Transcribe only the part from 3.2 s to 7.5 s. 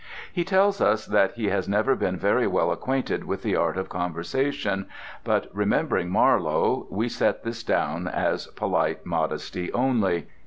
with the art of conversation, but remembering Marlowe, we set